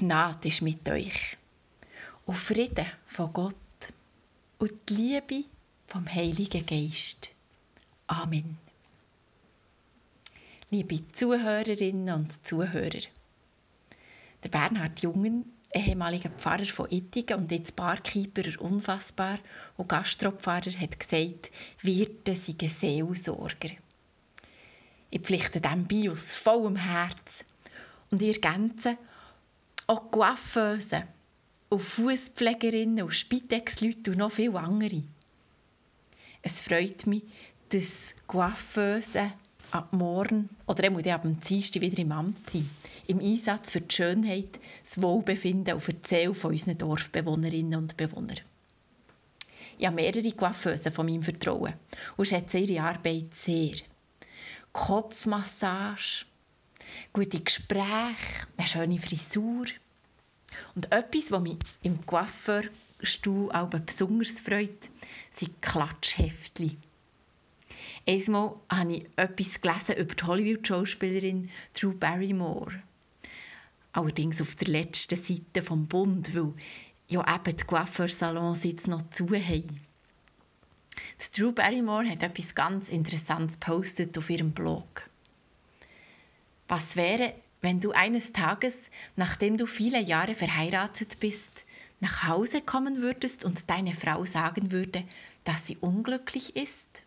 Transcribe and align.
Gnade 0.00 0.48
ist 0.48 0.62
mit 0.62 0.88
euch. 0.88 1.36
Und 2.24 2.38
Frieden 2.38 2.86
von 3.04 3.32
Gott 3.34 3.54
und 4.58 4.72
die 4.88 4.94
Liebe 4.94 5.44
vom 5.88 6.08
Heiligen 6.08 6.64
Geist. 6.64 7.28
Amen. 8.06 8.56
Liebe 10.70 11.06
Zuhörerinnen 11.12 12.14
und 12.14 12.46
Zuhörer, 12.46 13.02
der 14.42 14.48
Bernhard 14.48 15.00
Jungen, 15.00 15.52
ehemaliger 15.70 16.30
Pfarrer 16.30 16.64
von 16.64 16.90
Ittigen 16.90 17.36
und 17.36 17.52
jetzt 17.52 17.76
Barkeeper 17.76 18.58
unfassbar 18.58 19.38
und 19.76 19.90
Gastropfarrer, 19.90 20.72
hat 20.80 20.98
gesagt, 20.98 21.50
Wirte 21.82 22.34
seien 22.34 22.70
Seelsorger. 22.70 23.72
Ich 25.10 25.20
pflichte 25.20 25.60
dem 25.60 25.86
bei 25.86 26.10
aus 26.10 26.34
vollem 26.36 26.76
Herz 26.76 27.44
und 28.10 28.22
ihr 28.22 28.32
ergänze 28.32 28.96
auch 29.90 30.08
Coiffeuse 30.12 31.02
und 31.68 31.82
Fußpflegerinnen 31.82 33.02
und 33.02 33.12
Spitex-Leute 33.12 34.12
und 34.12 34.18
noch 34.18 34.30
viele 34.30 34.58
andere. 34.60 35.02
Es 36.42 36.62
freut 36.62 37.08
mich, 37.08 37.24
dass 37.70 38.14
Coiffeuse 38.28 39.32
ab 39.72 39.92
morgen 39.92 40.48
oder 40.66 40.84
er 40.84 40.90
muss 40.92 41.06
ab 41.08 41.22
dem 41.22 41.40
Dienstag 41.40 41.82
wieder 41.82 41.98
im 41.98 42.12
Amt 42.12 42.50
sein. 42.50 42.70
Im 43.08 43.18
Einsatz 43.18 43.72
für 43.72 43.80
die 43.80 43.92
Schönheit, 43.92 44.60
das 44.84 45.02
Wohlbefinden 45.02 45.74
und 45.74 46.06
Seele 46.06 46.34
von 46.34 46.52
unseren 46.52 46.78
Dorfbewohnerinnen 46.78 47.74
und 47.74 47.96
Bewohnern. 47.96 48.40
Ich 49.76 49.86
habe 49.86 49.96
mehrere 49.96 50.30
Coiffeusen 50.30 50.92
von 50.92 51.06
meinem 51.06 51.24
Vertrauen 51.24 51.74
und 52.16 52.28
schätze 52.28 52.58
ihre 52.58 52.84
Arbeit 52.84 53.34
sehr. 53.34 53.72
Kopfmassage, 54.72 56.26
gute 57.12 57.40
Gespräche, 57.40 58.46
eine 58.56 58.66
schöne 58.66 58.98
Frisur. 58.98 59.66
Und 60.74 60.90
etwas, 60.92 61.30
was 61.30 61.40
mich 61.40 61.58
im 61.82 62.04
Coiffeurstuhl 62.06 63.52
auch 63.52 63.68
besonders 63.68 64.40
freut, 64.40 64.88
sind 65.30 65.60
Klatschheftchen. 65.62 66.78
Einmal 68.06 68.56
habe 68.68 68.96
ich 68.96 69.06
etwas 69.16 69.60
gelesen 69.60 69.96
über 69.96 70.14
die 70.14 70.24
Hollywood-Schauspielerin 70.24 71.50
Drew 71.74 71.92
Barrymore. 71.92 72.82
Allerdings 73.92 74.40
auf 74.40 74.54
der 74.56 74.68
letzten 74.68 75.22
Seite 75.22 75.62
vom 75.62 75.86
Bund, 75.86 76.34
weil 76.34 76.54
ja 77.08 77.20
eben 77.34 77.56
die 77.56 77.64
Coiffeursalons 77.64 78.64
jetzt 78.64 78.86
noch 78.86 79.10
zu 79.10 79.28
haben. 79.30 79.80
Drew 81.36 81.52
Barrymore 81.52 82.08
hat 82.08 82.22
etwas 82.22 82.54
ganz 82.54 82.88
Interessantes 82.88 83.56
postet 83.56 84.16
auf 84.16 84.30
ihrem 84.30 84.52
Blog. 84.52 85.09
Was 86.70 86.94
wäre, 86.94 87.34
wenn 87.62 87.80
du 87.80 87.90
eines 87.90 88.32
Tages, 88.32 88.90
nachdem 89.16 89.56
du 89.56 89.66
viele 89.66 90.00
Jahre 90.00 90.36
verheiratet 90.36 91.18
bist, 91.18 91.64
nach 91.98 92.28
Hause 92.28 92.62
kommen 92.62 93.02
würdest 93.02 93.44
und 93.44 93.68
deine 93.68 93.92
Frau 93.92 94.24
sagen 94.24 94.70
würde, 94.70 95.02
dass 95.42 95.66
sie 95.66 95.76
unglücklich 95.78 96.54
ist? 96.54 97.02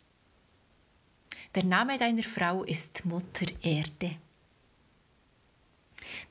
Der 1.56 1.64
Name 1.64 1.98
deiner 1.98 2.24
Frau 2.24 2.66
ist 2.66 3.06
Mutter 3.06 3.46
Erde. 3.62 4.18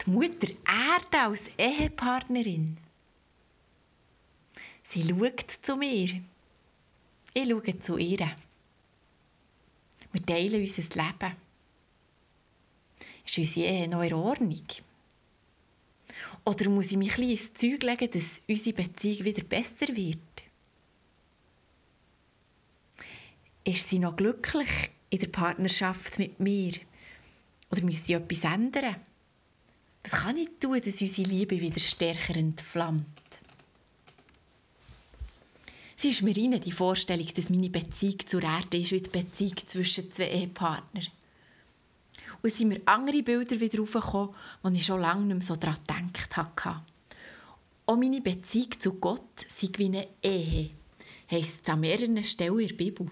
Die 0.05 0.11
Mutter 0.11 0.49
Erde 0.69 1.19
als 1.19 1.49
Ehepartnerin. 1.57 2.77
Sie 4.83 5.09
schaut 5.09 5.51
zu 5.63 5.77
mir. 5.77 6.21
Ich 7.33 7.49
schaue 7.49 7.79
zu 7.79 7.97
ihr. 7.97 8.31
Wir 10.13 10.27
teilen 10.27 10.61
unser 10.61 10.83
Leben. 10.83 11.52
Ist 13.25 13.39
unsere 13.39 13.67
Ehe 13.67 13.89
noch 13.89 14.03
in 14.03 14.15
Ordnung? 14.15 14.67
Oder 16.45 16.69
muss 16.69 16.91
ich 16.91 16.97
mich 16.97 17.17
ein 17.19 17.31
ins 17.31 17.55
Zeug 17.55 17.83
legen, 17.83 18.11
dass 18.11 18.41
unsere 18.49 18.83
Beziehung 18.83 19.25
wieder 19.25 19.45
besser 19.45 19.89
wird? 19.95 20.19
Ist 23.65 23.89
sie 23.89 24.01
noch 24.01 24.17
glücklich 24.17 24.91
in 25.11 25.21
der 25.21 25.29
Partnerschaft 25.29 26.19
mit 26.19 26.41
mir? 26.41 26.75
Oder 27.71 27.83
muss 27.85 28.07
sie 28.07 28.15
etwas 28.15 28.45
ändern? 28.45 28.97
Was 30.03 30.13
kann 30.13 30.37
ich 30.37 30.49
tun, 30.59 30.81
dass 30.81 31.01
unsere 31.01 31.29
Liebe 31.29 31.61
wieder 31.61 31.79
stärker 31.79 32.37
entflammt? 32.37 33.07
Sie 35.97 36.11
ist 36.11 36.23
mir 36.23 36.37
rein, 36.37 36.61
die 36.61 36.73
Vorstellung, 36.73 37.29
dass 37.33 37.51
meine 37.51 37.71
Beziehung 37.71 38.19
zur 38.27 38.43
Erde 38.43 38.79
ist 38.79 38.91
wie 38.91 39.01
die 39.01 39.11
Beziehung 39.11 39.57
zwischen 39.65 40.11
zwei 40.11 40.29
Ehepartnern. 40.31 41.07
Und 42.43 42.53
sind 42.53 42.69
mir 42.69 42.81
andere 42.87 43.23
Bilder 43.23 43.61
wieder 43.61 43.83
aufgekommen, 43.83 44.31
die 44.65 44.81
ich 44.81 44.87
schon 44.87 45.01
lange 45.01 45.27
nicht 45.27 45.37
mehr 45.37 45.47
so 45.47 45.57
daran 45.57 46.13
gedacht 46.13 46.37
hatte. 46.37 46.83
Auch 47.87 47.97
meine 47.97 48.21
Beziehung 48.21 48.81
zu 48.81 48.95
Gott 48.95 49.47
sei 49.49 49.69
wie 49.77 49.87
eine 49.87 50.09
Ehe, 50.23 50.71
heisst 51.31 51.63
es 51.63 51.69
an 51.69 51.81
mehreren 51.81 52.23
Stellen 52.25 52.59
in 52.59 52.69
der 52.69 52.75
Bibel. 52.75 53.07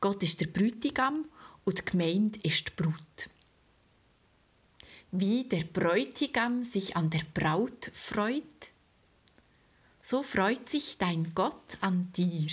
Gott 0.00 0.22
ist 0.22 0.40
der 0.40 0.46
Bräutigam 0.46 1.24
und 1.64 1.78
die 1.78 1.84
Gemeinde 1.84 2.38
ist 2.42 2.68
die 2.68 2.82
Brut. 2.82 3.30
Wie 5.10 5.44
der 5.44 5.64
Bräutigam 5.64 6.64
sich 6.64 6.96
an 6.96 7.10
der 7.10 7.22
Braut 7.34 7.90
freut, 7.94 8.42
so 10.02 10.22
freut 10.22 10.68
sich 10.68 10.98
dein 10.98 11.34
Gott 11.34 11.78
an 11.80 12.12
dir. 12.16 12.48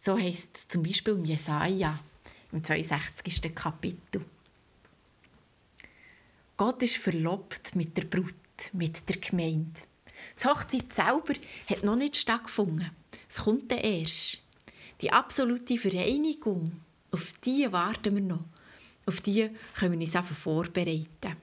So 0.00 0.18
heißt 0.18 0.56
es 0.56 0.68
zum 0.68 0.82
Beispiel 0.82 1.14
im 1.14 1.24
Jesaja 1.24 1.98
im 2.52 2.62
62. 2.62 3.54
Kapitel. 3.54 4.24
Gott 6.56 6.82
ist 6.82 6.96
verlobt 6.96 7.74
mit 7.74 7.96
der 7.96 8.04
Brut, 8.04 8.34
mit 8.72 9.08
der 9.08 9.16
Gemeinde. 9.16 9.80
Die 10.40 10.46
Hochzeit 10.46 10.92
selber 10.92 11.34
hat 11.68 11.82
noch 11.82 11.96
nicht 11.96 12.16
stattgefunden. 12.16 12.90
Es 13.28 13.38
kommt 13.38 13.70
dann 13.70 13.78
erst. 13.78 14.38
Die 15.00 15.10
absolute 15.10 15.78
Vereinigung, 15.78 16.80
auf 17.10 17.32
die 17.44 17.70
warten 17.72 18.14
wir 18.14 18.22
noch. 18.22 18.44
Auf 19.06 19.20
die 19.20 19.50
können 19.76 19.98
wir 19.98 20.06
uns 20.06 20.14
einfach 20.14 20.36
vorbereiten. 20.36 21.36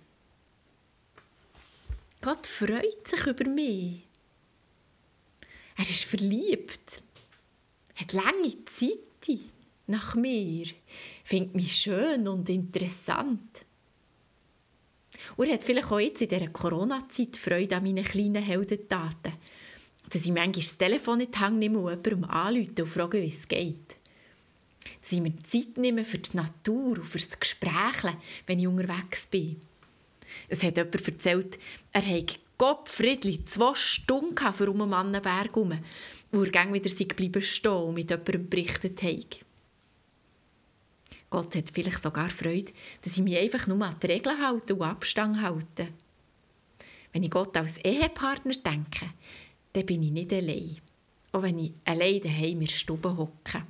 Gott 2.21 2.47
freut 2.47 3.07
sich 3.07 3.25
über 3.25 3.49
mich. 3.49 4.03
Er 5.75 5.89
ist 5.89 6.03
verliebt. 6.03 7.01
Hat 7.95 8.13
lange 8.13 8.65
Zeit 8.65 8.99
nach 9.89 10.15
mir. 10.15 10.67
Findet 11.23 11.55
mich 11.55 11.75
schön 11.75 12.27
und 12.27 12.49
interessant. 12.49 13.65
Und 15.35 15.47
er 15.47 15.55
hat 15.55 15.63
vielleicht 15.63 15.91
auch 15.91 15.99
jetzt 15.99 16.21
in 16.21 16.29
dieser 16.29 16.47
Corona-Zeit 16.47 17.37
Freude 17.37 17.75
an 17.75 17.83
meinen 17.83 18.03
kleinen 18.03 18.43
Heldentaten. 18.43 19.33
Dass 20.09 20.25
ich 20.25 20.31
manchmal 20.31 20.53
das 20.53 20.77
Telefon 20.77 21.27
Hand 21.35 21.59
nehme 21.59 21.79
und 21.79 21.89
jemandem 21.89 22.23
anrufe 22.29 22.83
und 22.83 22.89
frage, 22.89 23.21
wie 23.21 23.27
es 23.27 23.47
geht. 23.47 23.97
Dass 25.01 25.11
ich 25.11 25.21
mir 25.21 25.37
Zeit 25.43 25.77
nehme 25.77 26.05
für 26.05 26.17
die 26.17 26.37
Natur 26.37 26.97
und 26.97 27.05
für 27.05 27.19
das 27.19 27.39
Gespräch, 27.39 28.13
wenn 28.47 28.59
ich 28.59 28.67
unterwegs 28.67 29.27
bin. 29.27 29.57
Es 30.47 30.63
hat 30.63 30.77
jemand 30.77 31.07
erzählt, 31.07 31.59
er 31.91 32.05
habe 32.05 32.25
Gottfriedli 32.57 33.45
zwei 33.45 33.73
Stunden 33.75 34.53
für 34.53 34.69
um 34.69 34.81
einen 34.81 34.89
Mannenberg 34.89 35.55
herum, 35.55 35.79
wo 36.31 36.43
er 36.43 36.73
wieder 36.73 37.05
geblieben 37.05 37.41
stehen 37.41 37.71
und 37.71 37.93
mit 37.95 38.09
jemandem 38.09 38.49
berichtet 38.49 39.01
hat. 39.01 39.48
Gott 41.29 41.55
hat 41.55 41.69
vielleicht 41.71 42.01
sogar 42.01 42.29
Freude, 42.29 42.71
dass 43.03 43.17
ich 43.17 43.23
mich 43.23 43.37
einfach 43.37 43.67
nur 43.67 43.85
an 43.85 43.95
die 44.01 44.07
Regeln 44.07 44.41
halte 44.41 44.75
und 44.75 44.81
Abstand 44.81 45.41
halte. 45.41 45.89
Wenn 47.11 47.23
ich 47.23 47.31
Gott 47.31 47.55
als 47.57 47.77
Ehepartner 47.77 48.55
denke, 48.55 49.11
dann 49.73 49.85
bin 49.85 50.03
ich 50.03 50.11
nicht 50.11 50.33
allein. 50.33 50.77
Auch 51.31 51.43
wenn 51.43 51.59
ich 51.59 51.73
allein 51.85 52.21
daheim 52.21 52.61
in 52.61 52.67
der 52.67 52.73
Stube 52.73 53.15
hocke. 53.15 53.63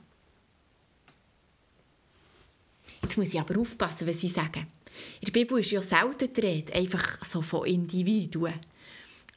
Jetzt 3.02 3.18
muss 3.18 3.34
ich 3.34 3.40
aber 3.40 3.60
aufpassen, 3.60 4.08
was 4.08 4.24
ich 4.24 4.34
sage. 4.34 4.68
In 5.22 5.26
der 5.26 5.32
Bibel 5.32 5.60
ist 5.60 5.72
ja 5.72 5.82
selten 5.82 6.34
die 6.34 6.42
Rede, 6.42 6.74
einfach 6.74 7.24
so 7.24 7.42
von 7.42 7.66
Individuen. 7.66 8.60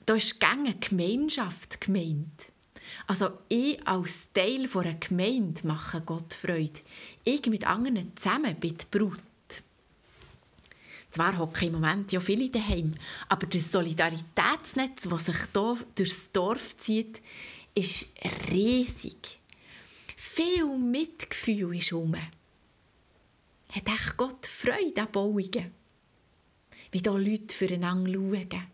Da 0.04 0.14
ist 0.14 0.40
gerne 0.40 0.74
Gemeinschaft 0.74 1.80
gemeint. 1.80 2.52
Also 3.06 3.30
ich 3.48 3.86
als 3.86 4.32
Teil 4.32 4.68
einer 4.74 4.94
Gemeinde 4.94 5.66
mache 5.66 6.00
Gott 6.00 6.34
Freude. 6.34 6.80
Ich 7.24 7.46
mit 7.46 7.66
anderen 7.66 8.16
zusammen 8.16 8.56
bin 8.56 8.76
die 8.76 8.86
Brut. 8.90 9.18
Zwar 11.10 11.36
hocken 11.36 11.68
im 11.68 11.74
Moment 11.74 12.10
ja 12.10 12.20
viele 12.20 12.48
daheim, 12.48 12.94
aber 13.28 13.46
das 13.46 13.70
Solidaritätsnetz, 13.70 15.02
das 15.02 15.26
sich 15.26 15.36
hier 15.52 15.76
durchs 15.94 16.32
Dorf 16.32 16.74
zieht, 16.78 17.20
ist 17.74 18.08
riesig. 18.50 19.38
Viel 20.16 20.78
Mitgefühl 20.78 21.76
ist 21.76 21.90
herum. 21.90 22.14
Hat 22.14 23.88
echt 23.88 24.16
Gott 24.16 24.46
Freude 24.46 25.02
an 25.02 25.12
Bauungen? 25.12 25.72
Wie 26.90 26.98
hier 26.98 27.12
Leute 27.12 27.54
füreinander 27.54 28.12
schauen? 28.12 28.66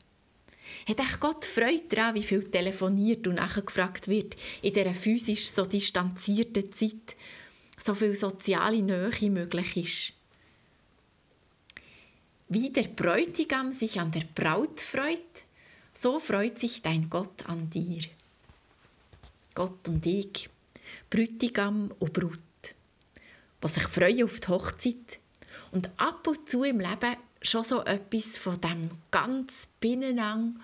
Hat 0.89 1.01
echt 1.01 1.21
Gott 1.21 1.45
Freude 1.45 1.85
daran, 1.89 2.15
wie 2.15 2.23
viel 2.23 2.45
telefoniert 2.45 3.27
und 3.27 3.37
nachgefragt 3.37 4.09
wird 4.09 4.37
in 4.63 4.73
dieser 4.73 4.95
physisch 4.95 5.51
so 5.51 5.65
distanzierten 5.65 6.73
Zeit, 6.73 7.17
so 7.83 7.95
viel 7.95 8.15
soziale 8.15 8.83
Nähe 8.83 9.31
möglich 9.31 9.77
ist? 9.77 10.13
Wie 12.49 12.71
der 12.71 12.85
Bräutigam 12.85 13.73
sich 13.73 14.01
an 14.01 14.11
der 14.11 14.25
Braut 14.35 14.81
freut, 14.81 15.19
so 15.95 16.19
freut 16.19 16.59
sich 16.59 16.81
dein 16.81 17.11
Gott 17.11 17.47
an 17.47 17.69
dir. 17.69 18.03
Gott 19.55 19.87
und 19.89 20.07
ich, 20.07 20.49
Bräutigam 21.11 21.93
und 21.99 22.13
Brut, 22.13 22.39
die 23.63 23.69
sich 23.69 23.83
freuen 23.83 24.25
auf 24.25 24.41
die 24.41 24.49
Hochzeit 24.49 25.19
und 25.73 25.91
ab 25.99 26.27
und 26.27 26.49
zu 26.49 26.65
im 26.65 26.81
Leben 26.81 27.17
schon 27.43 27.65
so 27.65 27.83
etwas 27.85 28.37
von 28.37 28.61
dem 28.61 28.91
ganz 29.11 29.69
Binnenang 29.81 30.61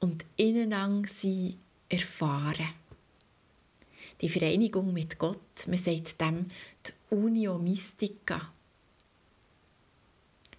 und 0.00 0.24
Innenang 0.36 1.06
sein 1.06 1.58
erfahren. 1.88 2.68
Die 4.20 4.28
Vereinigung 4.28 4.92
mit 4.92 5.18
Gott, 5.18 5.66
man 5.66 5.78
sagt 5.78 6.20
dem 6.20 6.46
die 6.86 7.14
Unio 7.14 7.58
Mystica. 7.58 8.52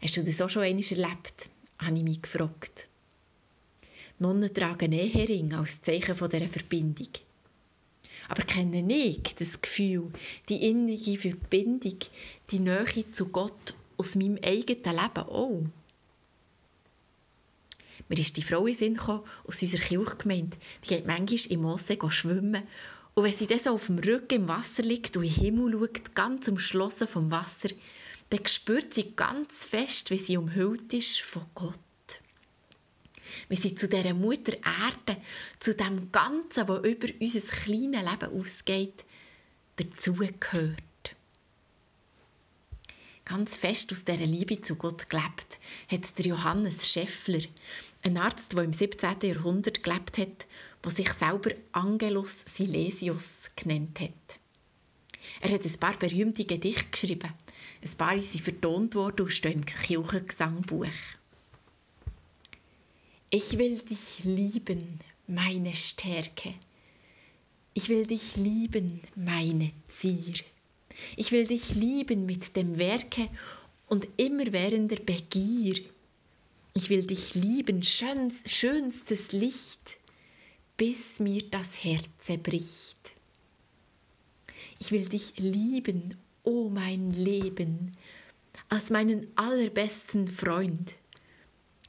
Hast 0.01 0.15
du 0.15 0.23
das 0.23 0.41
auch 0.41 0.49
schon 0.49 0.63
einmal 0.63 0.83
erlebt? 0.83 1.49
habe 1.79 1.97
ich 1.97 2.03
mich 2.03 2.21
gefragt. 2.21 2.87
Nonnen 4.19 4.53
tragen 4.53 4.91
Ehering 4.91 5.53
als 5.53 5.81
Zeichen 5.81 6.15
dieser 6.15 6.47
Verbindung. 6.47 7.07
Aber 8.27 8.43
kenne 8.43 8.93
ich 8.93 9.35
das 9.35 9.61
Gefühl, 9.61 10.11
die 10.49 10.69
innige 10.69 11.17
Verbindung, 11.17 11.97
die 12.51 12.59
Nähe 12.59 13.11
zu 13.11 13.27
Gott 13.29 13.73
aus 13.99 14.15
meinem 14.15 14.39
eigenen 14.43 14.95
Leben 14.95 15.27
auch? 15.27 15.63
Mir 18.07 18.17
ist 18.17 18.37
die 18.37 18.41
Frau 18.41 18.65
in 18.65 18.73
Sinn 18.73 18.95
gekommen, 18.95 19.23
aus 19.45 19.61
unserer 19.61 19.81
Kirchgemeinde. 19.81 20.57
Die 20.83 20.87
geht 20.87 21.05
manchmal 21.05 21.51
im 21.51 21.61
Mosse 21.61 21.97
schwimmen. 22.09 22.63
Und 23.13 23.23
wenn 23.23 23.33
sie 23.33 23.45
dann 23.45 23.59
so 23.59 23.71
auf 23.71 23.87
dem 23.87 23.99
Rücken 23.99 24.41
im 24.41 24.47
Wasser 24.47 24.81
liegt 24.81 25.17
und 25.17 25.23
in 25.23 25.33
den 25.33 25.43
Himmel 25.43 25.73
schaut, 25.73 26.15
ganz 26.15 26.47
umschlossen 26.47 27.07
vom 27.07 27.29
Wasser, 27.29 27.69
dann 28.29 28.47
spürt 28.47 28.93
sie 28.93 29.11
ganz 29.15 29.65
fest, 29.65 30.09
wie 30.09 30.17
sie 30.17 30.37
umhüllt 30.37 30.93
ist 30.93 31.19
von 31.21 31.45
Gott. 31.53 31.75
Wie 33.47 33.55
sie 33.55 33.75
zu 33.75 33.87
dieser 33.87 34.13
Mutter 34.13 34.53
Erde, 34.53 35.21
zu 35.59 35.75
dem 35.75 36.11
Ganzen, 36.11 36.67
was 36.67 36.85
über 36.85 37.07
unser 37.19 37.41
kleines 37.41 37.67
Leben 37.67 38.39
ausgeht, 38.39 39.05
dazugehört. 39.75 40.88
Ganz 43.29 43.55
fest 43.55 43.91
aus 43.91 44.03
dieser 44.03 44.25
Liebe 44.25 44.59
zu 44.59 44.75
Gott 44.75 45.07
gelebt 45.07 45.59
hat 45.87 46.17
der 46.17 46.25
Johannes 46.25 46.91
Scheffler, 46.91 47.41
ein 48.01 48.17
Arzt, 48.17 48.53
der 48.53 48.63
im 48.63 48.73
17. 48.73 49.17
Jahrhundert 49.21 49.83
gelebt 49.83 50.17
hat, 50.17 50.47
der 50.83 50.91
sich 50.91 51.13
selber 51.13 51.51
Angelus 51.71 52.43
Silesius 52.51 53.27
genannt 53.55 53.99
hat. 53.99 54.39
Er 55.41 55.51
hat 55.51 55.63
ein 55.63 55.77
paar 55.77 55.95
berühmte 55.99 56.43
Gedichte 56.43 56.89
geschrieben. 56.89 57.31
Ein 57.83 57.97
paar 57.99 58.19
sind 58.23 58.41
vertont 58.41 58.95
worden 58.95 59.29
stehen 59.29 59.59
im 59.59 59.65
Kirchengesangbuch. 59.67 60.87
Ich 63.29 63.59
will 63.59 63.77
dich 63.77 64.23
lieben, 64.23 65.01
meine 65.27 65.75
Stärke. 65.75 66.55
Ich 67.75 67.89
will 67.89 68.07
dich 68.07 68.37
lieben, 68.37 69.01
meine 69.15 69.71
Zier. 69.87 70.33
Ich 71.15 71.31
will 71.31 71.47
dich 71.47 71.75
lieben 71.75 72.25
mit 72.25 72.55
dem 72.55 72.77
Werke 72.77 73.29
und 73.87 74.07
immerwährender 74.17 74.97
Begier. 74.97 75.81
Ich 76.73 76.89
will 76.89 77.03
dich 77.03 77.35
lieben, 77.35 77.83
schönstes 77.83 79.31
Licht, 79.31 79.97
bis 80.77 81.19
mir 81.19 81.43
das 81.49 81.83
Herze 81.83 82.37
bricht. 82.37 82.97
Ich 84.79 84.91
will 84.91 85.09
dich 85.09 85.33
lieben, 85.37 86.15
o 86.43 86.67
oh 86.67 86.69
mein 86.69 87.11
Leben, 87.11 87.91
als 88.69 88.89
meinen 88.89 89.27
allerbesten 89.35 90.27
Freund. 90.27 90.93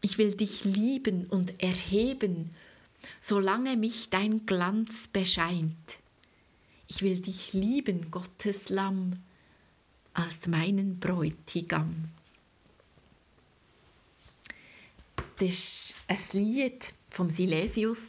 Ich 0.02 0.18
will 0.18 0.34
dich 0.34 0.64
lieben 0.64 1.26
und 1.26 1.62
erheben, 1.62 2.50
solange 3.20 3.76
mich 3.76 4.10
dein 4.10 4.46
Glanz 4.46 5.08
bescheint. 5.12 5.99
Ich 6.92 7.02
will 7.02 7.20
dich 7.20 7.52
lieben, 7.52 8.10
Gottes 8.10 8.68
Lamm, 8.68 9.22
als 10.12 10.48
meinen 10.48 10.98
Bräutigam. 10.98 12.08
Das 15.38 15.48
ist 15.48 15.94
ein 16.08 16.18
Lied 16.32 16.92
vom 17.08 17.30
Silesius 17.30 18.00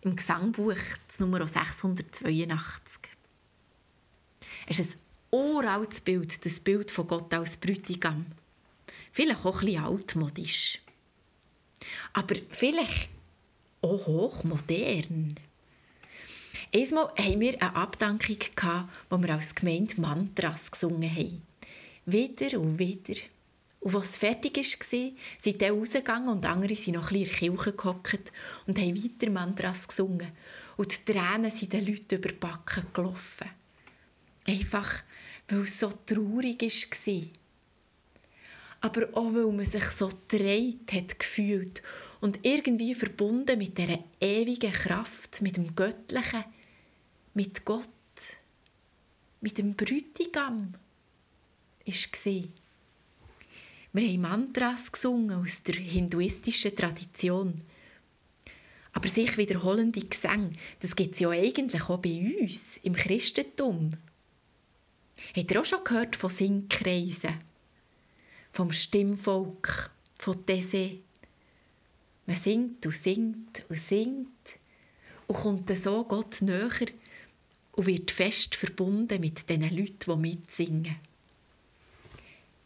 im 0.00 0.16
Gesangbuch 0.16 0.78
Nummer 1.18 1.46
682. 1.46 3.10
Es 4.68 4.78
ist 4.78 4.92
ein 4.94 4.98
uraltes 5.30 6.00
Bild, 6.00 6.46
das 6.46 6.60
Bild 6.60 6.90
von 6.90 7.06
Gott 7.06 7.32
als 7.34 7.58
Bräutigam. 7.58 8.24
Vielleicht 9.12 9.44
auch 9.44 9.60
ein 9.60 9.78
altmodisch. 9.78 10.80
Aber 12.14 12.36
vielleicht 12.48 13.10
auch 13.82 14.06
hochmodern. 14.06 15.38
Einmal 16.76 17.08
hatten 17.16 17.38
wir 17.38 17.62
eine 17.62 17.76
Abdankung, 17.76 18.38
wo 19.08 19.22
wir 19.22 19.34
als 19.34 19.54
Gemeinde 19.54 20.00
Mantras 20.00 20.72
gesungen 20.72 21.08
haben. 21.08 21.42
Wieder 22.04 22.58
und 22.58 22.80
wieder. 22.80 23.20
Und 23.78 23.94
als 23.94 24.10
es 24.10 24.16
fertig 24.16 24.56
war, 24.56 24.64
sind 24.72 25.14
sie 25.40 25.66
rausgegangen 25.68 26.30
und 26.30 26.44
andere 26.44 26.74
sind 26.74 26.94
noch 26.94 27.12
ein 27.12 27.20
bisschen 27.20 27.52
in 27.52 27.52
der 27.52 27.62
Kirche 27.62 27.76
gehockt 27.76 28.32
und 28.66 28.76
haben 28.76 28.96
weiter 28.96 29.30
Mantras 29.30 29.86
gesungen. 29.86 30.32
Und 30.76 31.08
die 31.08 31.12
Tränen 31.12 31.52
sind 31.52 31.72
den 31.72 31.86
Leuten 31.86 32.16
über 32.16 32.30
die 32.30 32.34
Backen 32.34 32.86
gelaufen. 32.92 33.50
Einfach, 34.44 35.04
weil 35.48 35.60
es 35.60 35.78
so 35.78 35.92
traurig 36.06 36.60
war. 36.60 37.22
Aber 38.80 39.16
auch, 39.16 39.32
weil 39.32 39.52
man 39.52 39.64
sich 39.64 39.84
so 39.84 40.08
gedreht 40.08 40.92
hat 40.92 41.20
gefühlt 41.20 41.82
und 42.20 42.40
irgendwie 42.42 42.96
verbunden 42.96 43.58
mit 43.58 43.78
dieser 43.78 44.00
ewigen 44.20 44.72
Kraft, 44.72 45.40
mit 45.40 45.56
dem 45.56 45.76
Göttlichen, 45.76 46.44
mit 47.34 47.64
Gott, 47.64 47.88
mit 49.40 49.58
dem 49.58 49.74
Bräutigam, 49.74 50.74
war. 51.86 52.42
Wir 53.92 54.08
haben 54.08 54.20
Mantras 54.20 54.90
gesungen 54.90 55.42
aus 55.42 55.62
der 55.62 55.76
hinduistischen 55.76 56.74
Tradition. 56.74 57.60
Aber 58.92 59.08
sich 59.08 59.36
wiederholende 59.36 60.00
Gesänge, 60.00 60.52
das 60.80 60.94
gibt 60.94 61.14
es 61.14 61.20
ja 61.20 61.30
eigentlich 61.30 61.82
auch 61.82 61.98
bei 61.98 62.38
uns, 62.40 62.78
im 62.82 62.94
Christentum. 62.94 63.94
Habt 65.36 65.50
ihr 65.50 65.60
auch 65.60 65.64
schon 65.64 65.84
gehört 65.84 66.16
von 66.16 66.30
Singkreisen? 66.30 67.40
Vom 68.52 68.72
Stimmvolk, 68.72 69.90
von 70.18 70.46
Tese? 70.46 70.98
Man 72.26 72.36
singt 72.36 72.86
und 72.86 72.94
singt 72.94 73.64
und 73.68 73.78
singt 73.78 74.58
und 75.26 75.36
kommt 75.36 75.76
so 75.76 76.04
Gott 76.04 76.40
näher 76.40 76.70
und 77.76 77.86
wird 77.86 78.10
fest 78.10 78.54
verbunden 78.54 79.20
mit 79.20 79.48
den 79.48 79.62
Leuten, 79.62 79.98
die 80.06 80.16
mitsingen 80.16 80.96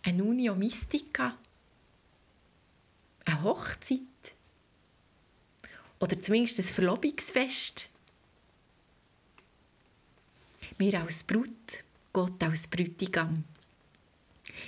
eine 0.09 0.25
Unio 0.25 0.55
Mystica, 0.55 1.37
eine 3.25 3.43
Hochzeit 3.43 4.01
oder 6.01 6.21
zumindest 6.21 6.59
ein 6.59 6.65
Verlobungsfest. 6.65 7.89
Wir 10.79 11.01
als 11.03 11.25
Brut, 11.25 11.51
Gott 12.13 12.43
als 12.43 12.69
Brütigam. 12.69 13.45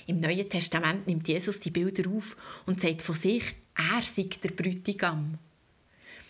Im 0.06 0.20
Neuen 0.20 0.48
Testament 0.48 1.06
nimmt 1.06 1.26
Jesus 1.28 1.60
die 1.60 1.70
Bilder 1.70 2.10
auf 2.10 2.36
und 2.66 2.80
sagt 2.80 3.02
von 3.02 3.14
sich, 3.14 3.54
er 3.74 4.02
sei 4.02 4.24
der 4.42 4.50
Brütigam. 4.50 5.38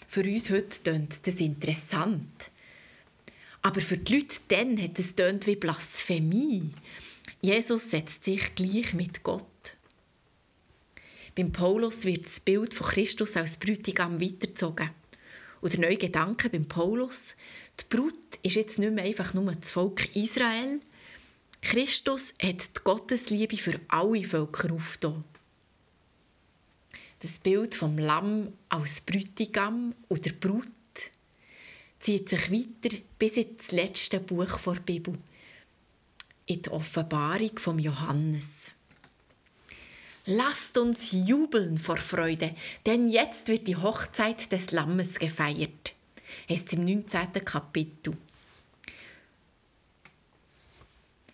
Für 0.06 0.22
uns 0.22 0.50
heute 0.50 0.82
tönt 0.82 1.26
das 1.26 1.36
interessant. 1.36 2.50
Aber 3.62 3.80
für 3.80 3.98
die 3.98 4.16
Leute 4.16 4.36
dann 4.48 4.80
hat 4.80 4.98
es 4.98 5.14
wie 5.46 5.56
Blasphemie. 5.56 6.70
Jesus 7.42 7.90
setzt 7.90 8.24
sich 8.24 8.54
gleich 8.54 8.94
mit 8.94 9.22
Gott. 9.22 9.44
Beim 11.34 11.52
Paulus 11.52 12.04
wird 12.04 12.26
das 12.26 12.40
Bild 12.40 12.74
von 12.74 12.88
Christus 12.88 13.36
als 13.36 13.56
Bräutigam 13.56 14.20
weitergezogen. 14.20 14.90
Und 15.60 15.74
der 15.74 15.80
neue 15.80 15.96
Gedanke 15.96 16.48
beim 16.48 16.66
Paulus, 16.66 17.34
die 17.78 17.84
Brut 17.88 18.14
ist 18.42 18.56
jetzt 18.56 18.78
nicht 18.78 18.92
mehr 18.92 19.04
einfach 19.04 19.34
nur 19.34 19.52
das 19.52 19.70
Volk 19.70 20.14
Israel. 20.16 20.80
Christus 21.62 22.32
hat 22.42 22.76
die 22.76 22.80
Gottesliebe 22.82 23.56
für 23.56 23.78
alle 23.88 24.24
Völker 24.24 24.72
aufgetan. 24.72 25.24
Das 27.20 27.38
Bild 27.38 27.74
vom 27.74 27.98
Lamm 27.98 28.54
als 28.70 29.02
Bräutigam 29.02 29.94
oder 30.08 30.32
Brut 30.32 30.66
zieht 32.00 32.28
sich 32.28 32.50
weiter 32.50 32.96
bis 33.18 33.36
ins 33.36 33.70
letzte 33.70 34.20
Buch 34.20 34.58
der 34.60 34.80
Bibel 34.80 35.18
in 36.46 36.62
die 36.62 36.70
Offenbarung 36.70 37.58
vom 37.58 37.78
Johannes. 37.78 38.70
Lasst 40.26 40.76
uns 40.78 41.12
jubeln 41.12 41.78
vor 41.78 41.96
Freude, 41.96 42.54
denn 42.86 43.08
jetzt 43.08 43.48
wird 43.48 43.68
die 43.68 43.76
Hochzeit 43.76 44.50
des 44.50 44.72
Lammes 44.72 45.18
gefeiert. 45.18 45.94
Es 46.48 46.58
ist 46.58 46.72
im 46.74 46.84
19. 46.84 47.32
Kapitel. 47.44 48.16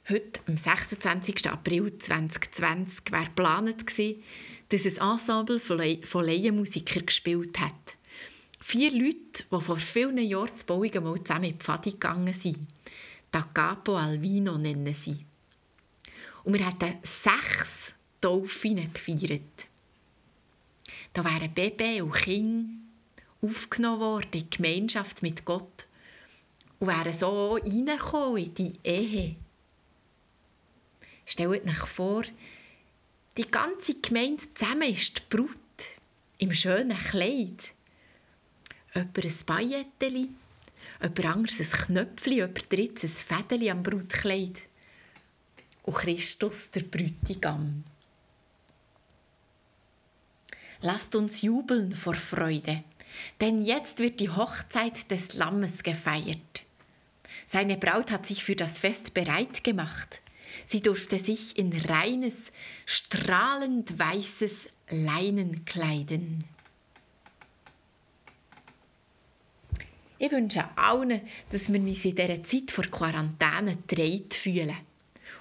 Heute, 0.09 0.41
am 0.47 0.57
26. 0.57 1.51
April 1.51 1.99
2020, 1.99 3.11
wäre 3.11 3.25
geplant 3.25 3.85
dass 4.69 4.85
ein 4.85 4.97
Ensemble 4.97 5.61
von 5.61 6.25
Laienmusikern 6.25 7.07
gespielt 7.07 7.59
hat. 7.59 7.86
Vier 8.61 8.91
Leute, 8.93 9.45
die 9.51 9.61
vor 9.61 9.77
vielen 9.77 10.19
Jahren 10.19 10.57
zu 10.57 10.67
Bauungen 10.67 11.05
mal 11.05 11.23
zusammen 11.23 11.45
in 11.45 11.53
die 11.53 11.59
Pfadi 11.59 11.91
gegangen 11.93 12.35
sind. 12.35 12.67
Da 13.31 13.43
Capo 13.43 13.97
Alvino 13.97 14.57
nennen 14.57 14.95
sie. 14.95 15.25
Und 16.45 16.55
wir 16.55 16.67
hatten 16.67 16.99
sechs 17.03 17.95
Taufen 18.21 18.93
gefeiert. 18.93 19.69
Da 21.13 21.25
wären 21.25 21.53
Baby 21.53 22.01
und 22.01 22.13
Kinder 22.13 22.69
aufgenommen 23.43 24.01
worden 24.01 24.29
in 24.33 24.41
die 24.41 24.51
Gemeinschaft 24.51 25.23
mit 25.23 25.45
Gott 25.45 25.87
und 26.79 26.89
wären 26.89 27.19
so 27.19 27.55
reingekommen 27.55 28.45
in 28.45 28.55
die 28.55 28.73
Ehe. 28.83 29.37
Stellt 31.25 31.67
euch 31.67 31.89
vor, 31.89 32.25
die 33.37 33.51
ganze 33.51 33.95
Gemeinde 33.95 34.43
zusammen 34.55 34.91
ist 34.93 35.19
die 35.19 35.37
Brut 35.37 35.51
im 36.39 36.53
schönen 36.53 36.97
Kleid. 36.97 37.76
Jemand 38.97 39.19
ein 39.19 39.35
Pailletteli, 39.45 40.29
jemand 41.03 41.25
anderes 41.27 41.61
ein 41.61 41.67
Knöpfchen, 41.87 42.33
jemand 42.33 42.73
drittes 42.73 43.25
ein 43.31 43.37
Fädeli 43.37 43.71
am 43.71 43.83
Brutkleid. 43.83 44.63
Und 45.83 45.95
Christus, 45.97 46.71
der 46.71 46.81
Bräutigam. 46.81 47.85
Lasst 50.81 51.15
uns 51.15 51.43
jubeln 51.43 51.95
vor 51.95 52.15
Freude, 52.15 52.85
denn 53.41 53.63
jetzt 53.63 53.99
wird 53.99 54.19
die 54.19 54.31
Hochzeit 54.31 55.11
des 55.11 55.35
Lammes 55.35 55.83
gefeiert. 55.83 56.63
Seine 57.47 57.77
Braut 57.77 58.11
hat 58.11 58.27
sich 58.27 58.45
für 58.45 58.57
das 58.57 58.79
Fest 58.79 59.13
bereit 59.13 59.63
gemacht. 59.63 60.23
Sie 60.67 60.81
durfte 60.81 61.19
sich 61.19 61.59
in 61.59 61.73
reines, 61.73 62.35
strahlend 62.87 63.99
weißes 63.99 64.69
Leinen 64.89 65.65
kleiden. 65.67 66.45
Ich 70.19 70.33
wünsche 70.33 70.65
allen, 70.77 71.21
dass 71.51 71.71
wir 71.71 71.81
uns 71.81 72.05
in 72.05 72.15
dieser 72.15 72.43
Zeit 72.43 72.71
vor 72.71 72.85
Quarantäne 72.85 73.79
gedreht 73.87 74.35
fühlen 74.35 74.77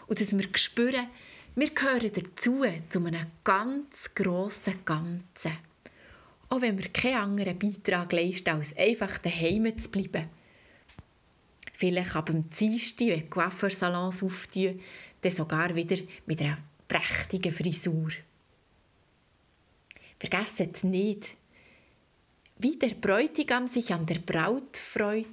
und 0.07 0.19
dass 0.19 0.37
wir 0.37 0.45
spüren, 0.55 1.07
wir 1.55 1.69
gehören 1.69 2.11
dazu, 2.11 2.65
zu 2.89 3.05
einem 3.05 3.27
ganz 3.45 4.13
grossen 4.13 4.83
Ganzen. 4.83 5.57
Auch 6.49 6.61
wenn 6.61 6.77
wir 6.77 6.89
keinen 6.89 7.39
anderen 7.39 7.57
Beitrag 7.57 8.11
leisten, 8.11 8.49
als 8.49 8.75
einfach 8.75 9.17
daheim 9.19 9.77
zu 9.77 9.89
bleiben. 9.89 10.29
Vielleicht 11.77 12.15
ab 12.15 12.25
dem 12.27 12.49
Dienstag, 12.49 13.07
wenn 13.07 13.21
die 13.21 13.29
Coiffeursalons 13.29 14.23
auftun, 14.23 14.81
dann 15.21 15.31
sogar 15.31 15.73
wieder 15.75 15.97
mit 16.25 16.41
einer 16.41 16.57
prächtigen 16.87 17.53
Frisur. 17.53 18.11
Vergesst 20.19 20.83
nicht, 20.83 21.35
wie 22.57 22.77
der 22.77 22.95
Bräutigam 22.95 23.67
sich 23.67 23.93
an 23.93 24.05
der 24.05 24.19
Braut 24.19 24.77
freut, 24.77 25.25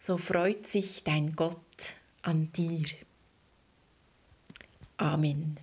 so 0.00 0.16
freut 0.16 0.66
sich 0.66 1.04
dein 1.04 1.34
Gott 1.36 1.58
an 2.22 2.50
dir. 2.52 2.86
Amen. 4.96 5.58